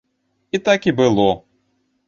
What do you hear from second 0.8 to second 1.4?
і было.